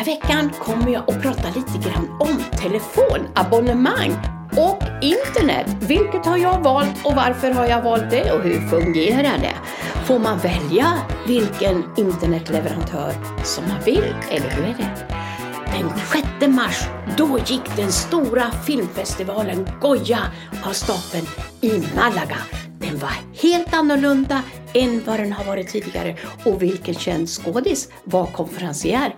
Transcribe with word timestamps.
här 0.00 0.06
veckan 0.06 0.50
kommer 0.58 0.90
jag 0.90 1.10
att 1.10 1.22
prata 1.22 1.48
lite 1.48 1.88
grann 1.88 2.10
om 2.20 2.44
telefonabonnemang 2.58 4.10
och 4.56 4.82
internet. 5.02 5.76
Vilket 5.80 6.26
har 6.26 6.36
jag 6.36 6.62
valt 6.62 7.04
och 7.04 7.14
varför 7.14 7.50
har 7.50 7.66
jag 7.66 7.82
valt 7.82 8.10
det 8.10 8.32
och 8.32 8.42
hur 8.42 8.68
fungerar 8.68 9.38
det? 9.38 9.54
Får 10.04 10.18
man 10.18 10.38
välja 10.38 10.92
vilken 11.26 11.84
internetleverantör 11.96 13.12
som 13.44 13.64
man 13.68 13.80
vill, 13.84 14.14
eller 14.30 14.50
hur 14.50 14.64
är 14.64 14.74
det? 14.78 15.06
Den 15.78 15.90
6 16.38 16.56
mars, 16.56 16.88
då 17.16 17.38
gick 17.46 17.76
den 17.76 17.92
stora 17.92 18.50
filmfestivalen 18.50 19.68
Goya 19.80 20.20
av 20.64 20.72
stapeln 20.72 21.26
i 21.60 21.82
Malaga. 21.96 22.38
Den 22.78 22.98
var 22.98 23.12
helt 23.42 23.74
annorlunda 23.74 24.42
än 24.74 25.02
vad 25.06 25.20
den 25.20 25.32
har 25.32 25.44
varit 25.44 25.68
tidigare. 25.68 26.16
Och 26.44 26.62
vilken 26.62 26.94
känd 26.94 27.28
skådis 27.28 27.88
var 28.04 28.26
konferencier? 28.26 29.14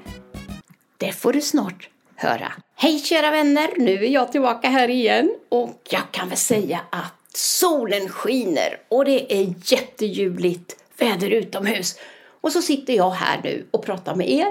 Det 1.03 1.13
får 1.13 1.33
du 1.33 1.41
snart 1.41 1.89
höra. 2.17 2.53
Hej 2.77 2.99
kära 2.99 3.31
vänner, 3.31 3.71
nu 3.77 4.05
är 4.05 4.09
jag 4.09 4.33
tillbaka 4.33 4.69
här 4.69 4.91
igen 4.91 5.35
och 5.49 5.81
jag 5.91 6.03
kan 6.11 6.29
väl 6.29 6.39
säga 6.39 6.81
att 6.91 7.15
solen 7.35 8.09
skiner 8.09 8.81
och 8.89 9.05
det 9.05 9.33
är 9.33 9.55
jätteljuvligt 9.65 10.77
väder 10.99 11.31
utomhus. 11.31 11.99
Och 12.41 12.53
så 12.53 12.63
sitter 12.63 12.93
jag 12.93 13.11
här 13.11 13.41
nu 13.45 13.67
och 13.71 13.85
pratar 13.85 14.15
med 14.15 14.31
er 14.31 14.47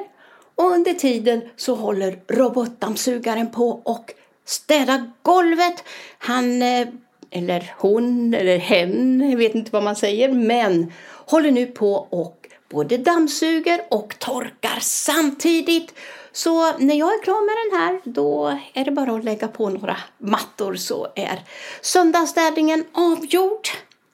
och 0.56 0.72
under 0.72 0.94
tiden 0.94 1.42
så 1.56 1.76
håller 1.76 2.20
robotdammsugaren 2.28 3.52
på 3.52 3.70
och 3.70 4.14
städar 4.46 5.12
golvet. 5.22 5.84
Han, 6.18 6.62
eh, 6.62 6.88
eller 7.30 7.74
hon, 7.78 8.34
eller 8.34 8.58
hen, 8.58 9.30
jag 9.30 9.38
vet 9.38 9.56
inte 9.56 9.72
vad 9.72 9.84
man 9.84 9.96
säger, 9.96 10.32
men 10.32 10.94
håller 11.26 11.52
nu 11.52 11.66
på 11.66 11.94
och 11.94 12.48
både 12.70 12.98
dammsuger 12.98 13.82
och 13.90 14.20
torkar 14.20 14.80
samtidigt. 14.82 15.94
Så 16.34 16.78
när 16.78 16.96
jag 16.96 17.14
är 17.14 17.24
klar 17.24 17.46
med 17.46 17.72
den 17.72 17.82
här, 17.82 18.02
då 18.04 18.60
är 18.74 18.86
det 18.86 18.92
bara 18.92 19.16
att 19.16 19.24
lägga 19.24 19.48
på 19.48 19.70
några 19.70 19.98
mattor 20.18 20.76
så 20.76 21.08
är 21.16 21.44
söndagsstädningen 21.82 22.86
avgjord. 22.92 23.68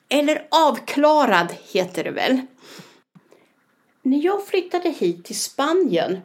Eller 0.09 0.47
avklarad 0.51 1.47
heter 1.73 2.03
det 2.03 2.11
väl. 2.11 2.41
När 4.01 4.25
jag 4.25 4.47
flyttade 4.47 4.89
hit 4.89 5.25
till 5.25 5.39
Spanien, 5.39 6.17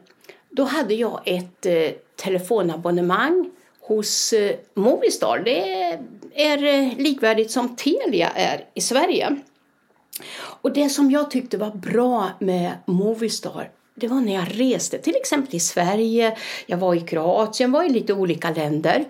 då 0.49 0.63
hade 0.63 0.93
jag 0.93 1.21
ett 1.25 1.65
eh, 1.65 1.89
telefonabonnemang 2.15 3.49
hos 3.79 4.33
eh, 4.33 4.55
Movistar. 4.73 5.41
Det 5.45 5.81
är 6.35 6.63
eh, 6.63 6.97
likvärdigt 6.97 7.51
som 7.51 7.75
Telia 7.75 8.29
är 8.29 8.65
i 8.73 8.81
Sverige. 8.81 9.35
Och 10.35 10.73
det 10.73 10.89
som 10.89 11.11
jag 11.11 11.31
tyckte 11.31 11.57
var 11.57 11.71
bra 11.71 12.29
med 12.39 12.71
Movistar 12.85 13.69
det 13.95 14.07
var 14.07 14.21
när 14.21 14.33
jag 14.33 14.47
reste, 14.51 14.97
till 14.97 15.15
exempel 15.15 15.55
i 15.55 15.59
Sverige, 15.59 16.37
jag 16.65 16.77
var 16.77 16.95
i 16.95 17.01
Kroatien, 17.01 17.71
var 17.71 17.83
i 17.83 17.89
lite 17.89 18.13
olika 18.13 18.51
länder. 18.51 19.05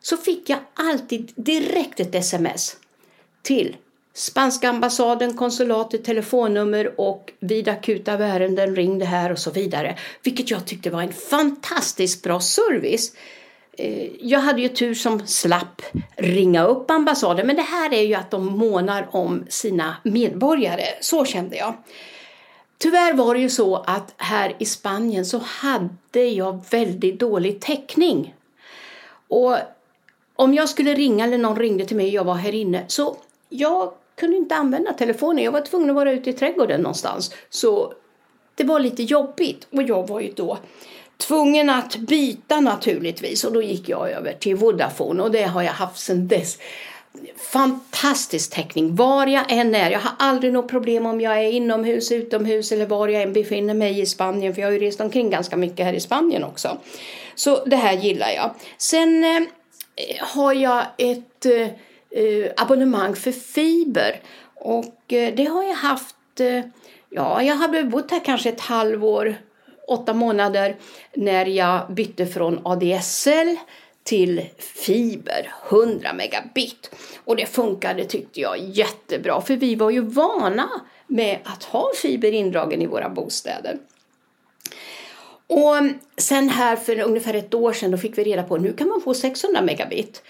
Så 0.00 0.16
fick 0.16 0.50
jag 0.50 0.58
alltid 0.74 1.32
direkt 1.34 2.00
ett 2.00 2.14
sms 2.14 2.76
till 3.42 3.76
spanska 4.14 4.68
ambassaden, 4.68 5.36
konsulatet, 5.36 6.04
telefonnummer 6.04 7.00
och 7.00 7.32
vid 7.40 7.68
akuta 7.68 8.12
ärenden 8.12 8.76
ring 8.76 8.98
det 8.98 9.04
här 9.04 9.32
och 9.32 9.38
så 9.38 9.50
vidare. 9.50 9.98
Vilket 10.22 10.50
jag 10.50 10.66
tyckte 10.66 10.90
var 10.90 11.02
en 11.02 11.12
fantastiskt 11.12 12.22
bra 12.22 12.40
service. 12.40 13.12
Eh, 13.72 14.08
jag 14.20 14.40
hade 14.40 14.62
ju 14.62 14.68
tur 14.68 14.94
som 14.94 15.26
slapp 15.26 15.82
ringa 16.16 16.64
upp 16.64 16.90
ambassaden 16.90 17.46
men 17.46 17.56
det 17.56 17.62
här 17.62 17.94
är 17.94 18.02
ju 18.02 18.14
att 18.14 18.30
de 18.30 18.46
månar 18.46 19.08
om 19.10 19.44
sina 19.48 19.96
medborgare. 20.02 20.84
Så 21.00 21.24
kände 21.24 21.56
jag. 21.56 21.74
Tyvärr 22.82 23.14
var 23.14 23.34
det 23.34 23.40
ju 23.40 23.50
så 23.50 23.76
att 23.76 24.14
här 24.16 24.56
i 24.58 24.64
Spanien 24.64 25.26
så 25.26 25.38
hade 25.38 26.24
jag 26.24 26.64
väldigt 26.70 27.20
dålig 27.20 27.60
täckning. 27.60 28.34
Och 29.28 29.56
om 30.36 30.54
jag 30.54 30.68
skulle 30.68 30.94
ringa 30.94 31.24
eller 31.24 31.38
någon 31.38 31.58
ringde 31.58 31.84
till 31.84 31.96
mig 31.96 32.06
och 32.06 32.12
jag 32.12 32.24
var 32.24 32.34
här 32.34 32.54
inne 32.54 32.84
så 32.86 33.16
jag 33.48 33.92
kunde 34.16 34.36
inte 34.36 34.54
använda 34.54 34.92
telefonen. 34.92 35.44
Jag 35.44 35.52
var 35.52 35.60
tvungen 35.60 35.90
att 35.90 35.96
vara 35.96 36.12
ute 36.12 36.30
i 36.30 36.32
trädgården 36.32 36.80
någonstans. 36.80 37.34
Så 37.50 37.92
det 38.54 38.64
var 38.64 38.80
lite 38.80 39.02
jobbigt 39.02 39.66
och 39.70 39.82
jag 39.82 40.08
var 40.08 40.20
ju 40.20 40.32
då 40.32 40.58
tvungen 41.16 41.70
att 41.70 41.96
byta 41.96 42.60
naturligtvis 42.60 43.44
och 43.44 43.52
då 43.52 43.62
gick 43.62 43.88
jag 43.88 44.10
över 44.10 44.32
till 44.32 44.56
Vodafone 44.56 45.22
och 45.22 45.30
det 45.30 45.42
har 45.42 45.62
jag 45.62 45.72
haft 45.72 46.00
sedan 46.00 46.28
dess 46.28 46.58
fantastisk 47.36 48.52
täckning 48.52 48.94
var 48.94 49.26
jag 49.26 49.52
än 49.52 49.74
är. 49.74 49.90
Jag 49.90 50.00
har 50.00 50.12
aldrig 50.18 50.52
något 50.52 50.68
problem 50.68 51.06
om 51.06 51.20
jag 51.20 51.38
är 51.38 51.52
inomhus, 51.52 52.12
utomhus 52.12 52.72
eller 52.72 52.86
var 52.86 53.08
jag 53.08 53.22
än 53.22 53.32
befinner 53.32 53.74
mig 53.74 54.00
i 54.00 54.06
Spanien. 54.06 54.54
För 54.54 54.60
jag 54.60 54.68
har 54.68 54.72
ju 54.72 54.78
rest 54.78 55.00
omkring 55.00 55.30
ganska 55.30 55.56
mycket 55.56 55.86
här 55.86 55.92
i 55.92 56.00
Spanien 56.00 56.44
också. 56.44 56.78
Så 57.34 57.64
det 57.64 57.76
här 57.76 57.92
gillar 57.92 58.30
jag. 58.30 58.54
Sen 58.78 59.24
eh, 59.24 59.42
har 60.20 60.52
jag 60.52 60.84
ett 60.98 61.46
eh, 61.46 61.68
eh 62.10 62.50
abonnemang 62.56 63.16
för 63.16 63.32
fiber. 63.32 64.20
Och 64.54 65.12
eh, 65.12 65.34
det 65.34 65.44
har 65.44 65.62
jag 65.62 65.74
haft, 65.74 66.40
eh, 66.40 66.64
ja 67.10 67.42
jag 67.42 67.54
har 67.54 67.82
bott 67.82 68.10
här 68.10 68.24
kanske 68.24 68.48
ett 68.48 68.60
halvår, 68.60 69.34
åtta 69.88 70.14
månader 70.14 70.76
när 71.14 71.46
jag 71.46 71.92
bytte 71.92 72.26
från 72.26 72.60
ADSL 72.64 73.56
till 74.10 74.46
fiber, 74.58 75.52
100 75.68 76.12
megabit. 76.12 76.90
Och 77.24 77.36
det 77.36 77.46
funkade 77.46 78.04
tyckte 78.04 78.40
jag 78.40 78.58
jättebra 78.58 79.40
för 79.40 79.56
vi 79.56 79.74
var 79.74 79.90
ju 79.90 80.00
vana 80.00 80.68
med 81.06 81.38
att 81.44 81.64
ha 81.64 81.90
fiber 82.02 82.32
indragen 82.32 82.82
i 82.82 82.86
våra 82.86 83.08
bostäder. 83.08 83.78
Och 85.46 85.76
sen 86.16 86.48
här 86.48 86.76
för 86.76 87.00
ungefär 87.00 87.34
ett 87.34 87.54
år 87.54 87.72
sedan 87.72 87.90
då 87.90 87.98
fick 87.98 88.18
vi 88.18 88.24
reda 88.24 88.42
på 88.42 88.54
att 88.54 88.60
nu 88.60 88.72
kan 88.72 88.88
man 88.88 89.00
få 89.00 89.14
600 89.14 89.62
megabit. 89.62 90.22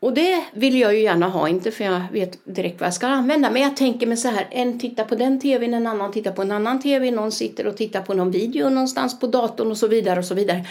Och 0.00 0.12
det 0.12 0.44
vill 0.52 0.80
jag 0.80 0.94
ju 0.94 1.00
gärna 1.00 1.28
ha, 1.28 1.48
inte 1.48 1.70
för 1.70 1.84
jag 1.84 2.02
vet 2.12 2.38
direkt 2.44 2.80
vad 2.80 2.86
jag 2.86 2.94
ska 2.94 3.06
använda. 3.06 3.50
Men 3.50 3.62
jag 3.62 3.76
tänker 3.76 4.06
mig 4.06 4.16
så 4.16 4.28
här, 4.28 4.46
en 4.50 4.80
tittar 4.80 5.04
på 5.04 5.14
den 5.14 5.40
tvn, 5.40 5.74
en 5.74 5.86
annan 5.86 6.12
tittar 6.12 6.32
på 6.32 6.42
en 6.42 6.52
annan 6.52 6.82
tv, 6.82 7.10
någon 7.10 7.32
sitter 7.32 7.66
och 7.66 7.76
tittar 7.76 8.02
på 8.02 8.14
någon 8.14 8.30
video 8.30 8.68
någonstans 8.68 9.20
på 9.20 9.26
datorn 9.26 9.70
och 9.70 9.78
så 9.78 9.86
vidare 9.86 10.18
och 10.18 10.24
så 10.24 10.34
vidare 10.34 10.64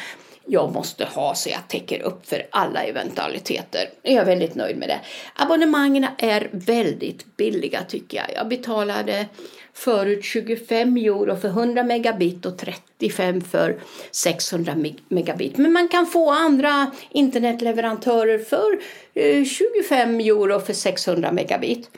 jag 0.47 0.73
måste 0.73 1.05
ha 1.05 1.35
så 1.35 1.49
jag 1.49 1.67
täcker 1.67 2.01
upp 2.01 2.29
för 2.29 2.47
alla 2.49 2.83
eventualiteter. 2.83 3.89
Jag 4.01 4.13
är 4.13 4.25
väldigt 4.25 4.55
nöjd 4.55 4.77
med 4.77 4.89
det. 4.89 4.99
Abonnemangen 5.35 6.05
är 6.17 6.49
väldigt 6.51 7.37
billiga 7.37 7.83
tycker 7.83 8.17
jag. 8.17 8.27
Jag 8.35 8.47
betalade 8.47 9.25
förut 9.73 10.25
25 10.25 10.97
euro 10.97 11.35
för 11.35 11.47
100 11.47 11.83
megabit 11.83 12.45
och 12.45 12.57
35 12.57 13.41
för 13.41 13.79
600 14.11 14.75
megabit. 15.09 15.57
Men 15.57 15.73
man 15.73 15.87
kan 15.87 16.05
få 16.05 16.31
andra 16.31 16.91
internetleverantörer 17.09 18.39
för 18.39 18.79
eh, 19.13 19.45
25 19.45 20.19
euro 20.19 20.59
för 20.59 20.73
600 20.73 21.31
megabit. 21.31 21.89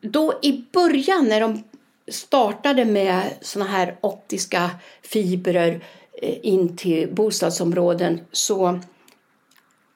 Då 0.00 0.38
i 0.42 0.64
början 0.72 1.28
när 1.28 1.40
de 1.40 1.62
startade 2.08 2.84
med 2.84 3.22
såna 3.40 3.64
här 3.64 3.96
optiska 4.00 4.70
fibrer 5.02 5.80
Eh, 6.22 6.38
in 6.42 6.76
till 6.76 7.14
bostadsområden 7.14 8.20
så 8.32 8.80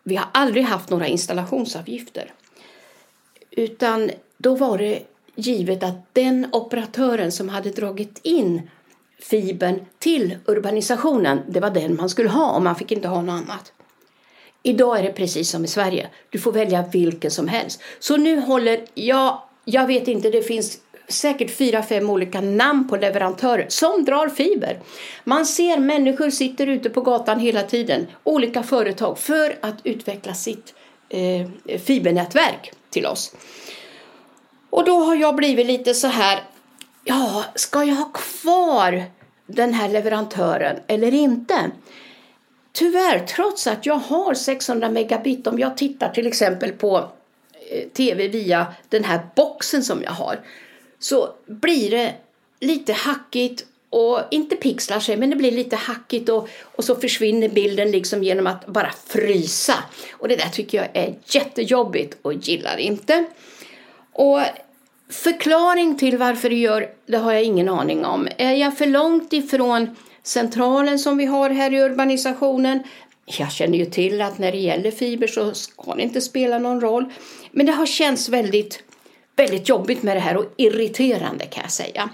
vi 0.02 0.16
har 0.16 0.28
aldrig 0.32 0.64
haft 0.64 0.90
några 0.90 1.06
installationsavgifter. 1.06 2.32
Utan 3.50 4.10
då 4.38 4.54
var 4.54 4.78
det 4.78 5.02
givet 5.34 5.82
att 5.82 6.14
den 6.14 6.46
operatören 6.52 7.32
som 7.32 7.48
hade 7.48 7.70
dragit 7.70 8.20
in 8.22 8.70
fibern 9.18 9.80
till 9.98 10.38
urbanisationen, 10.46 11.40
det 11.48 11.60
var 11.60 11.70
den 11.70 11.96
man 11.96 12.08
skulle 12.08 12.28
ha 12.28 12.50
och 12.50 12.62
man 12.62 12.76
fick 12.76 12.92
inte 12.92 13.08
ha 13.08 13.22
något 13.22 13.32
annat. 13.32 13.72
Idag 14.62 14.98
är 14.98 15.02
det 15.02 15.12
precis 15.12 15.50
som 15.50 15.64
i 15.64 15.68
Sverige. 15.68 16.08
Du 16.30 16.38
får 16.38 16.52
välja 16.52 16.84
vilken 16.92 17.30
som 17.30 17.48
helst. 17.48 17.80
Så 17.98 18.16
nu 18.16 18.40
håller, 18.40 18.84
ja, 18.94 19.48
jag 19.64 19.86
vet 19.86 20.08
inte, 20.08 20.30
det 20.30 20.42
finns 20.42 20.78
säkert 21.08 21.56
fyra, 21.56 21.82
fem 21.82 22.10
olika 22.10 22.40
namn 22.40 22.88
på 22.88 22.96
leverantörer 22.96 23.66
som 23.68 24.04
drar 24.04 24.28
fiber. 24.28 24.78
Man 25.24 25.46
ser 25.46 25.78
människor 25.78 26.30
sitter 26.30 26.66
ute 26.66 26.90
på 26.90 27.00
gatan 27.00 27.40
hela 27.40 27.62
tiden, 27.62 28.06
olika 28.24 28.62
företag, 28.62 29.18
för 29.18 29.58
att 29.60 29.76
utveckla 29.84 30.34
sitt 30.34 30.74
eh, 31.08 31.78
fibernätverk 31.78 32.72
till 32.90 33.06
oss. 33.06 33.34
Och 34.70 34.84
då 34.84 35.00
har 35.00 35.16
jag 35.16 35.36
blivit 35.36 35.66
lite 35.66 35.94
så 35.94 36.06
här, 36.06 36.42
ja, 37.04 37.44
ska 37.54 37.84
jag 37.84 37.94
ha 37.94 38.10
kvar 38.12 39.04
den 39.46 39.74
här 39.74 39.88
leverantören 39.88 40.76
eller 40.86 41.14
inte? 41.14 41.70
Tyvärr, 42.72 43.18
trots 43.18 43.66
att 43.66 43.86
jag 43.86 43.94
har 43.94 44.34
600 44.34 44.90
megabit, 44.90 45.46
om 45.46 45.58
jag 45.58 45.76
tittar 45.76 46.08
till 46.08 46.26
exempel 46.26 46.72
på 46.72 46.96
eh, 47.70 47.88
tv 47.88 48.28
via 48.28 48.66
den 48.88 49.04
här 49.04 49.20
boxen 49.34 49.82
som 49.82 50.02
jag 50.02 50.10
har 50.10 50.40
så 50.98 51.34
blir 51.46 51.90
det 51.90 52.14
lite 52.60 52.92
hackigt 52.92 53.64
och 53.90 54.20
inte 54.30 54.56
pixlar 54.56 55.00
sig 55.00 55.16
men 55.16 55.30
det 55.30 55.36
blir 55.36 55.52
lite 55.52 55.76
hackigt 55.76 56.28
och, 56.28 56.48
och 56.62 56.84
så 56.84 56.94
försvinner 56.96 57.48
bilden 57.48 57.90
liksom 57.90 58.22
genom 58.22 58.46
att 58.46 58.66
bara 58.66 58.90
frysa. 59.06 59.74
Och 60.12 60.28
det 60.28 60.36
där 60.36 60.48
tycker 60.48 60.78
jag 60.78 60.88
är 60.92 61.14
jättejobbigt 61.24 62.16
och 62.22 62.34
gillar 62.34 62.76
inte. 62.76 63.24
Och 64.12 64.40
förklaring 65.10 65.98
till 65.98 66.18
varför 66.18 66.50
det 66.50 66.56
gör 66.56 66.88
det 67.06 67.16
har 67.16 67.32
jag 67.32 67.42
ingen 67.42 67.68
aning 67.68 68.04
om. 68.04 68.28
Är 68.38 68.54
jag 68.54 68.78
för 68.78 68.86
långt 68.86 69.32
ifrån 69.32 69.96
centralen 70.22 70.98
som 70.98 71.16
vi 71.16 71.24
har 71.24 71.50
här 71.50 71.74
i 71.74 71.80
urbanisationen. 71.80 72.82
Jag 73.26 73.52
känner 73.52 73.78
ju 73.78 73.84
till 73.84 74.22
att 74.22 74.38
när 74.38 74.52
det 74.52 74.58
gäller 74.58 74.90
fiber 74.90 75.26
så 75.26 75.54
ska 75.54 75.94
det 75.94 76.02
inte 76.02 76.20
spela 76.20 76.58
någon 76.58 76.80
roll. 76.80 77.04
Men 77.50 77.66
det 77.66 77.72
har 77.72 77.86
känts 77.86 78.28
väldigt, 78.28 78.82
väldigt 79.36 79.68
jobbigt 79.68 80.02
med 80.02 80.16
det 80.16 80.20
här 80.20 80.36
och 80.36 80.44
irriterande 80.56 81.44
kan 81.46 81.62
jag 81.62 81.72
säga. 81.72 82.10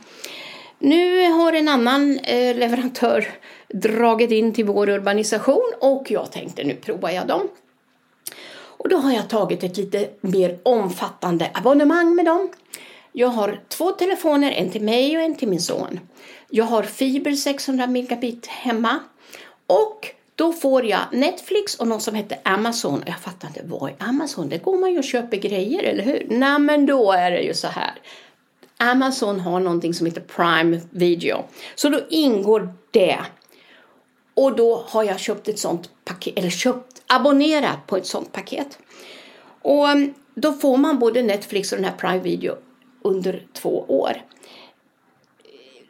Nu 0.79 1.31
har 1.31 1.53
en 1.53 1.69
annan 1.69 2.19
eh, 2.19 2.57
leverantör 2.57 3.29
dragit 3.69 4.31
in 4.31 4.55
till 4.55 4.65
vår 4.65 4.89
urbanisation 4.89 5.73
och 5.81 6.11
jag 6.11 6.33
tänkte 6.33 6.65
nu 6.65 6.75
provar 6.75 7.11
jag 7.11 7.27
dem. 7.27 7.49
Och 8.55 8.89
då 8.89 8.97
har 8.97 9.13
jag 9.13 9.29
tagit 9.29 9.65
ett 9.65 9.77
lite 9.77 10.09
mer 10.21 10.59
omfattande 10.63 11.51
abonnemang 11.55 12.15
med 12.15 12.25
dem. 12.25 12.49
Jag 13.13 13.29
har 13.29 13.61
två 13.69 13.91
telefoner, 13.91 14.53
en 14.53 14.71
till 14.71 14.83
mig 14.83 15.17
och 15.17 15.23
en 15.23 15.35
till 15.35 15.49
min 15.49 15.61
son. 15.61 16.01
Jag 16.51 16.65
har 16.65 16.83
fiber 16.83 17.33
600 17.33 17.87
megabit 17.87 18.47
hemma 18.47 18.99
och 19.67 20.15
då 20.37 20.53
får 20.53 20.85
jag 20.87 21.01
Netflix 21.13 21.75
och 21.75 21.89
något 21.89 22.03
som 22.03 22.15
heter 22.15 22.39
Amazon. 22.45 23.03
Jag 23.07 23.19
fattar 23.19 23.49
inte, 23.49 23.61
vad 23.65 23.91
är 23.91 23.97
Amazon? 23.99 24.49
Det 24.49 24.59
går 24.59 24.79
man 24.79 24.93
ju 24.93 24.99
och 24.99 25.05
köper 25.05 25.37
grejer, 25.37 25.83
eller 25.83 26.05
hur? 26.05 26.27
Nej, 26.31 26.59
men 26.59 26.87
då 26.87 27.13
är 27.13 27.31
det 27.31 27.43
ju 27.43 27.55
så 27.55 27.67
här. 27.67 27.95
Amazon 28.77 29.41
har 29.41 29.61
någonting 29.61 29.95
som 29.95 30.07
heter 30.07 30.21
Prime 30.21 30.81
Video. 30.91 31.45
Så 31.75 31.89
då 31.89 32.01
ingår 32.11 32.75
det. 32.91 33.19
Och 34.35 34.57
då 34.57 34.85
har 34.89 35.05
jag 35.05 35.21
köpt 35.21 35.49
ett 35.49 35.59
sånt 35.59 35.91
paket, 36.05 36.39
eller 36.39 36.51
köpt, 36.51 37.03
abonnerat 37.07 37.87
på 37.87 37.97
ett 37.97 38.07
sånt 38.07 38.33
paket. 38.33 38.79
Och 39.63 39.89
um, 39.89 40.15
då 40.35 40.53
får 40.53 40.77
man 40.77 40.99
både 40.99 41.23
Netflix 41.23 41.73
och 41.73 41.79
den 41.79 41.85
här 41.85 41.97
Prime 41.97 42.19
Video 42.19 42.57
under 43.03 43.47
två 43.53 43.85
år. 43.89 44.13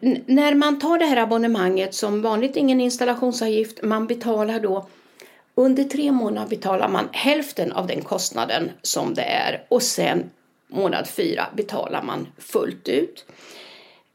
N 0.04 0.25
när 0.26 0.54
man 0.54 0.78
tar 0.78 0.99
det 0.99 1.04
här 1.04 1.16
abonnemanget 1.16 1.94
som 1.94 2.22
vanligt 2.22 2.56
ingen 2.56 2.81
installationsavgift, 2.81 3.82
man 3.82 4.06
betalar 4.06 4.60
då 4.60 4.88
under 5.54 5.84
tre 5.84 6.12
månader 6.12 6.49
betalar 6.49 6.88
man 6.88 7.08
hälften 7.12 7.72
av 7.72 7.87
den 7.87 8.02
kostnaden 8.02 8.70
som 8.82 9.14
det 9.14 9.22
är 9.22 9.64
och 9.69 9.82
sen 9.82 10.31
månad 10.69 11.08
fyra 11.08 11.46
betalar 11.56 12.02
man 12.02 12.26
fullt 12.38 12.88
ut. 12.88 13.25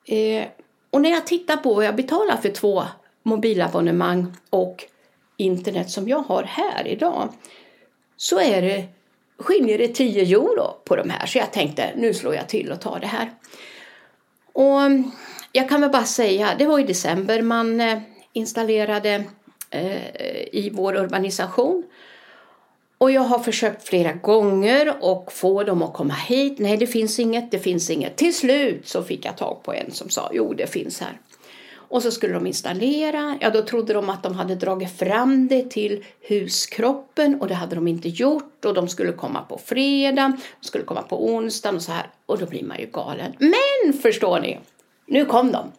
Eh, 0.06 0.48
och 0.90 1.02
när 1.02 1.10
jag 1.10 1.28
tittar 1.28 1.58
på 1.58 1.74
vad 1.74 1.86
jag 1.86 1.96
betalar 1.96 2.38
för 2.38 2.50
två 2.50 2.84
mobilabonnemang 3.24 4.34
och 4.50 4.86
internet 5.38 5.90
som 5.90 6.08
jag 6.08 6.20
har 6.20 6.44
här 6.44 6.88
idag 6.88 7.30
så 8.18 8.40
är 8.40 8.62
det, 8.62 8.86
skiljer 9.38 9.78
det 9.78 9.88
10 9.88 10.22
euro 10.22 10.82
på 10.86 10.96
de 10.96 11.10
här. 11.10 11.26
Så 11.26 11.38
jag 11.38 11.52
tänkte 11.54 11.92
nu 11.96 12.14
slår 12.14 12.36
jag 12.36 12.50
till 12.50 12.72
och 12.72 12.82
tar 12.82 13.00
det 13.00 13.08
här. 13.08 13.32
Och 14.54 14.82
jag 15.52 15.70
kan 15.70 15.82
väl 15.82 15.90
bara 15.90 16.06
säga, 16.06 16.56
det 16.60 16.66
var 16.66 16.80
i 16.80 16.84
december 16.84 17.42
man 17.42 17.82
eh, 17.82 18.00
installerade 18.34 19.24
eh, 19.70 20.42
i 20.52 20.72
vår 20.74 20.96
urbanisation 20.96 21.84
och 22.98 23.12
jag 23.12 23.22
har 23.22 23.40
försökt 23.40 23.88
flera 23.88 24.14
gånger 24.14 24.96
och 25.02 25.32
få 25.32 25.64
dem 25.64 25.82
att 25.82 25.94
komma 25.94 26.14
hit. 26.14 26.60
Nej, 26.60 26.78
det 26.78 26.88
finns 26.88 27.20
inget, 27.20 27.52
det 27.52 27.60
finns 27.60 27.90
inget. 27.90 28.16
Till 28.16 28.36
slut 28.36 28.88
så 28.88 29.04
fick 29.04 29.26
jag 29.26 29.38
tag 29.38 29.64
på 29.64 29.74
en 29.74 29.92
som 29.92 30.10
sa, 30.10 30.30
jo 30.34 30.54
det 30.54 30.68
finns 30.68 31.00
här. 31.00 31.20
Och 31.90 32.04
så 32.04 32.12
skulle 32.12 32.34
de 32.34 32.48
installera. 32.48 33.38
Ja, 33.42 33.50
då 33.50 33.62
trodde 33.62 33.94
de 33.94 34.10
att 34.10 34.24
de 34.24 34.36
hade 34.36 34.56
dragit 34.56 34.98
fram 34.98 35.48
det 35.48 35.70
till 35.70 36.06
huskroppen 36.28 37.42
och 37.42 37.48
det 37.48 37.54
hade 37.54 37.76
de 37.76 37.88
inte 37.88 38.10
gjort. 38.10 38.66
Och 38.66 38.74
de 38.74 38.88
skulle 38.88 39.12
komma 39.12 39.42
på 39.42 39.58
fredag, 39.66 40.38
de 40.62 40.68
skulle 40.68 40.84
komma 40.84 41.02
på 41.02 41.34
onsdagen 41.34 41.76
och 41.76 41.82
så 41.82 41.92
här. 41.92 42.10
Och 42.26 42.38
då 42.38 42.46
blir 42.46 42.64
man 42.64 42.80
ju 42.80 42.86
galen. 42.86 43.34
Men 43.40 43.94
förstår 43.94 44.40
ni, 44.40 44.60
nu 45.08 45.26
kom 45.26 45.52
de. 45.52 45.72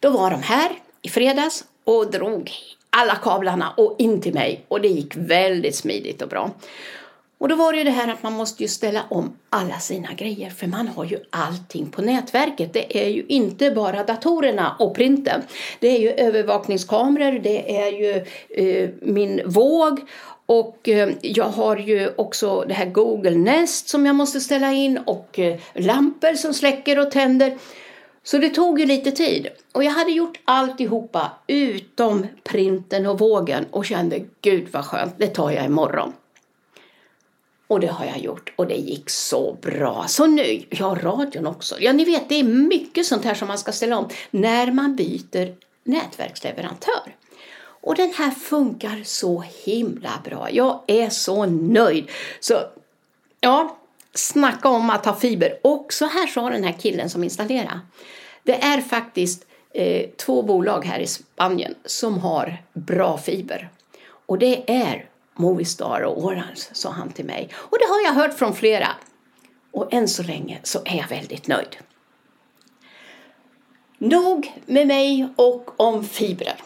Då 0.00 0.10
var 0.10 0.30
de 0.30 0.42
här 0.42 0.70
i 1.02 1.08
fredags 1.08 1.64
och 1.84 2.10
drog 2.10 2.52
alla 2.90 3.14
kablarna 3.14 3.72
och 3.76 3.96
in 3.98 4.20
till 4.20 4.34
mig 4.34 4.64
och 4.68 4.80
det 4.80 4.88
gick 4.88 5.16
väldigt 5.16 5.76
smidigt 5.76 6.22
och 6.22 6.28
bra. 6.28 6.50
Och 7.38 7.48
då 7.48 7.54
var 7.54 7.72
det 7.72 7.78
ju 7.78 7.84
det 7.84 7.90
här 7.90 8.12
att 8.12 8.22
man 8.22 8.32
måste 8.32 8.62
ju 8.62 8.68
ställa 8.68 9.02
om 9.08 9.36
alla 9.50 9.78
sina 9.78 10.12
grejer 10.12 10.50
för 10.50 10.66
man 10.66 10.88
har 10.88 11.04
ju 11.04 11.18
allting 11.30 11.86
på 11.90 12.02
nätverket. 12.02 12.72
Det 12.72 13.04
är 13.04 13.08
ju 13.08 13.24
inte 13.28 13.70
bara 13.70 14.04
datorerna 14.04 14.76
och 14.78 14.94
printen. 14.94 15.42
Det 15.80 15.88
är 15.88 15.98
ju 15.98 16.10
övervakningskameror, 16.10 17.38
det 17.38 17.76
är 17.76 17.92
ju 17.92 18.24
eh, 18.48 18.90
min 19.02 19.42
våg 19.46 20.00
och 20.46 20.88
eh, 20.88 21.10
jag 21.20 21.44
har 21.44 21.76
ju 21.76 22.10
också 22.16 22.64
det 22.68 22.74
här 22.74 22.86
Google 22.86 23.38
Nest 23.38 23.88
som 23.88 24.06
jag 24.06 24.14
måste 24.14 24.40
ställa 24.40 24.72
in 24.72 24.98
och 24.98 25.38
eh, 25.38 25.58
lampor 25.74 26.34
som 26.34 26.54
släcker 26.54 26.98
och 26.98 27.10
tänder. 27.10 27.58
Så 28.22 28.38
det 28.38 28.50
tog 28.50 28.80
ju 28.80 28.86
lite 28.86 29.10
tid. 29.10 29.48
Och 29.72 29.84
jag 29.84 29.92
hade 29.92 30.10
gjort 30.10 30.40
alltihopa 30.44 31.32
utom 31.46 32.26
printen 32.44 33.06
och 33.06 33.18
vågen 33.18 33.66
och 33.70 33.84
kände 33.86 34.20
gud 34.40 34.68
vad 34.72 34.84
skönt, 34.84 35.14
det 35.18 35.26
tar 35.26 35.50
jag 35.50 35.64
imorgon. 35.64 36.12
Och 37.66 37.80
det 37.80 37.86
har 37.86 38.04
jag 38.04 38.18
gjort 38.18 38.52
och 38.56 38.66
det 38.66 38.74
gick 38.74 39.10
så 39.10 39.56
bra. 39.62 40.04
Så 40.08 40.26
nu, 40.26 40.62
ja 40.70 40.98
radion 41.02 41.46
också. 41.46 41.76
Ja 41.80 41.92
ni 41.92 42.04
vet 42.04 42.28
det 42.28 42.34
är 42.34 42.44
mycket 42.44 43.06
sånt 43.06 43.24
här 43.24 43.34
som 43.34 43.48
man 43.48 43.58
ska 43.58 43.72
ställa 43.72 43.98
om 43.98 44.08
när 44.30 44.72
man 44.72 44.96
byter 44.96 45.54
nätverksleverantör. 45.84 47.16
Och 47.80 47.94
den 47.94 48.12
här 48.16 48.30
funkar 48.30 49.02
så 49.04 49.44
himla 49.64 50.10
bra. 50.24 50.48
Jag 50.50 50.82
är 50.86 51.10
så 51.10 51.46
nöjd. 51.46 52.10
Så 52.40 52.54
ja, 53.40 53.77
snacka 54.18 54.68
om 54.68 54.90
att 54.90 55.06
ha 55.06 55.14
fiber. 55.14 55.58
Och 55.62 55.92
så 55.92 56.06
här 56.06 56.26
sa 56.26 56.50
den 56.50 56.64
här 56.64 56.72
killen 56.72 57.10
som 57.10 57.24
installerade. 57.24 57.80
Det 58.42 58.62
är 58.62 58.80
faktiskt 58.80 59.46
eh, 59.74 60.10
två 60.16 60.42
bolag 60.42 60.84
här 60.84 61.00
i 61.00 61.06
Spanien 61.06 61.74
som 61.84 62.18
har 62.18 62.62
bra 62.72 63.18
fiber. 63.18 63.70
Och 64.26 64.38
det 64.38 64.70
är 64.70 65.08
Movistar 65.36 66.00
och 66.00 66.24
Orange, 66.24 66.60
sa 66.72 66.90
han 66.90 67.12
till 67.12 67.24
mig. 67.24 67.48
Och 67.54 67.78
det 67.78 67.84
har 67.84 68.00
jag 68.00 68.12
hört 68.12 68.38
från 68.38 68.54
flera. 68.54 68.88
Och 69.70 69.94
än 69.94 70.08
så 70.08 70.22
länge 70.22 70.58
så 70.62 70.78
är 70.84 70.96
jag 70.96 71.08
väldigt 71.08 71.46
nöjd. 71.46 71.76
Nog 73.98 74.52
med 74.66 74.86
mig 74.86 75.28
och 75.36 75.80
om 75.80 76.04
fibrer. 76.04 76.56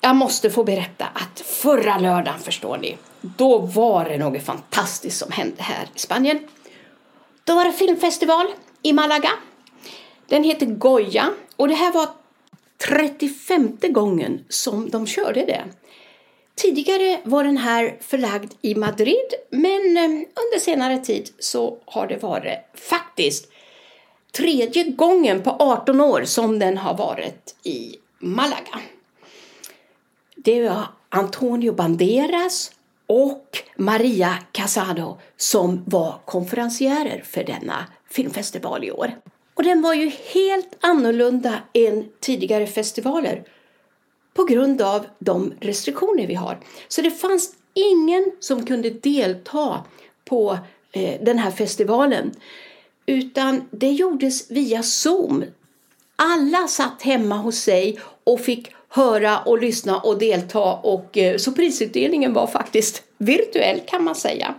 Jag 0.00 0.16
måste 0.16 0.50
få 0.50 0.64
berätta 0.64 1.04
att 1.04 1.40
förra 1.40 1.98
lördagen, 1.98 2.40
förstår 2.40 2.78
ni, 2.78 2.96
då 3.20 3.58
var 3.58 4.04
det 4.04 4.18
något 4.18 4.42
fantastiskt 4.42 5.18
som 5.18 5.32
hände 5.32 5.62
här 5.62 5.88
i 5.94 5.98
Spanien. 5.98 6.38
Då 7.44 7.54
var 7.54 7.64
det 7.64 7.72
filmfestival 7.72 8.46
i 8.82 8.92
Malaga. 8.92 9.30
Den 10.26 10.44
heter 10.44 10.66
Goya 10.66 11.30
och 11.56 11.68
det 11.68 11.74
här 11.74 11.92
var 11.92 12.08
35 12.88 13.76
gången 13.80 14.44
som 14.48 14.90
de 14.90 15.06
körde 15.06 15.44
det. 15.44 15.64
Tidigare 16.54 17.20
var 17.24 17.44
den 17.44 17.56
här 17.56 17.96
förlagd 18.00 18.52
i 18.62 18.74
Madrid 18.74 19.34
men 19.50 19.96
eh, 19.96 20.04
under 20.04 20.58
senare 20.58 20.98
tid 20.98 21.30
så 21.38 21.78
har 21.84 22.06
det 22.06 22.22
varit 22.22 22.58
faktiskt 22.74 23.52
tredje 24.32 24.84
gången 24.84 25.42
på 25.42 25.50
18 25.50 26.00
år 26.00 26.24
som 26.24 26.58
den 26.58 26.78
har 26.78 26.96
varit 26.96 27.54
i 27.62 27.96
Malaga. 28.18 28.80
Det 30.44 30.68
var 30.68 30.86
Antonio 31.08 31.72
Banderas 31.72 32.72
och 33.06 33.58
Maria 33.76 34.38
Casado 34.52 35.18
som 35.36 35.84
var 35.86 36.20
konferencierer 36.24 37.22
för 37.26 37.44
denna 37.44 37.86
filmfestival 38.10 38.84
i 38.84 38.90
år. 38.90 39.12
Och 39.54 39.62
den 39.62 39.82
var 39.82 39.94
ju 39.94 40.10
helt 40.34 40.76
annorlunda 40.80 41.58
än 41.72 42.08
tidigare 42.20 42.66
festivaler 42.66 43.44
på 44.34 44.44
grund 44.44 44.82
av 44.82 45.06
de 45.18 45.52
restriktioner 45.60 46.26
vi 46.26 46.34
har. 46.34 46.60
Så 46.88 47.02
det 47.02 47.10
fanns 47.10 47.54
ingen 47.74 48.32
som 48.40 48.66
kunde 48.66 48.90
delta 48.90 49.84
på 50.24 50.58
eh, 50.92 51.20
den 51.22 51.38
här 51.38 51.50
festivalen 51.50 52.34
utan 53.06 53.68
det 53.70 53.92
gjordes 53.92 54.50
via 54.50 54.82
Zoom. 54.82 55.44
Alla 56.16 56.68
satt 56.68 57.02
hemma 57.02 57.36
hos 57.36 57.56
sig 57.56 58.00
och 58.24 58.40
fick 58.40 58.72
höra 58.90 59.38
och 59.38 59.58
lyssna 59.58 59.98
och 59.98 60.18
delta 60.18 60.74
och 60.74 61.18
eh, 61.18 61.36
så 61.36 61.52
prisutdelningen 61.52 62.32
var 62.32 62.46
faktiskt 62.46 63.02
virtuell 63.18 63.80
kan 63.86 64.04
man 64.04 64.14
säga. 64.14 64.54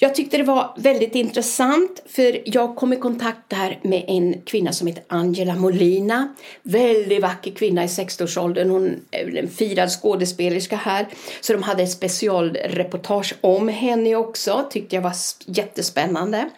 Jag 0.00 0.14
tyckte 0.14 0.36
det 0.36 0.42
var 0.42 0.74
väldigt 0.76 1.14
intressant 1.14 2.02
för 2.06 2.40
jag 2.44 2.76
kom 2.76 2.92
i 2.92 2.96
kontakt 2.96 3.40
där 3.48 3.78
med 3.82 4.04
en 4.08 4.42
kvinna 4.42 4.72
som 4.72 4.86
heter 4.86 5.04
Angela 5.06 5.54
Molina. 5.54 6.34
Väldigt 6.62 7.22
vacker 7.22 7.50
kvinna 7.50 7.84
i 7.84 7.86
60-årsåldern. 7.86 8.70
Hon 8.70 9.00
är 9.10 9.36
en 9.36 9.48
firad 9.48 9.90
skådespelerska 9.90 10.76
här. 10.76 11.08
Så 11.40 11.52
de 11.52 11.62
hade 11.62 11.82
ett 11.82 11.90
specialreportage 11.90 13.34
om 13.40 13.68
henne 13.68 14.14
också. 14.14 14.66
Tyckte 14.70 14.96
jag 14.96 15.02
var 15.02 15.14
jättespännande. 15.46 16.50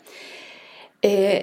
Eh, 1.00 1.38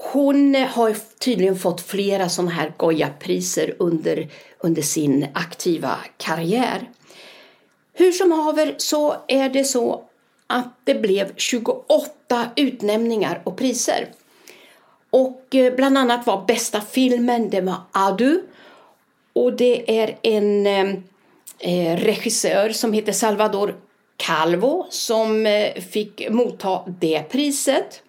hon 0.00 0.54
har 0.54 0.96
tydligen 1.18 1.58
fått 1.58 1.80
flera 1.80 2.28
sådana 2.28 2.50
här 2.50 2.72
Goya-priser 2.76 3.74
under, 3.78 4.28
under 4.58 4.82
sin 4.82 5.26
aktiva 5.34 5.98
karriär. 6.16 6.90
Hur 7.92 8.12
som 8.12 8.32
haver 8.32 8.74
så 8.78 9.16
är 9.28 9.48
det 9.48 9.64
så 9.64 10.04
att 10.46 10.74
det 10.84 10.94
blev 10.94 11.34
28 11.36 12.50
utnämningar 12.56 13.42
och 13.44 13.56
priser. 13.56 14.08
Och 15.10 15.54
eh, 15.54 15.74
bland 15.74 15.98
annat 15.98 16.26
var 16.26 16.44
bästa 16.46 16.80
filmen, 16.80 17.50
det 17.50 17.60
var 17.60 17.76
Adu. 17.92 18.42
Och 19.32 19.52
det 19.52 20.00
är 20.00 20.18
en 20.22 20.66
eh, 20.66 20.94
eh, 21.58 21.96
regissör 21.96 22.70
som 22.70 22.92
heter 22.92 23.12
Salvador 23.12 23.74
Calvo 24.16 24.86
som 24.90 25.46
eh, 25.46 25.74
fick 25.74 26.30
motta 26.30 26.84
det 27.00 27.22
priset. 27.22 28.02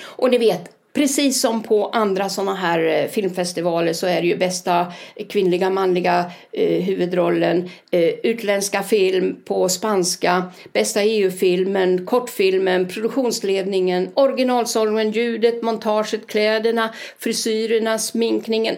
Och 0.00 0.30
ni 0.30 0.38
vet, 0.38 0.77
Precis 0.92 1.40
som 1.40 1.62
på 1.62 1.88
andra 1.88 2.28
sådana 2.28 2.54
här 2.54 2.78
eh, 2.78 3.08
filmfestivaler 3.08 3.92
så 3.92 4.06
är 4.06 4.20
det 4.20 4.26
ju 4.26 4.36
bästa 4.36 4.92
kvinnliga 5.28 5.70
manliga 5.70 6.30
eh, 6.52 6.82
huvudrollen, 6.82 7.70
eh, 7.90 8.08
utländska 8.22 8.82
film 8.82 9.36
på 9.44 9.68
spanska, 9.68 10.52
bästa 10.72 11.02
EU-filmen, 11.02 12.06
kortfilmen, 12.06 12.88
produktionsledningen, 12.88 14.10
originalsången, 14.14 15.10
ljudet, 15.10 15.62
montaget, 15.62 16.26
kläderna, 16.26 16.94
frisyrerna, 17.18 17.98
sminkningen. 17.98 18.76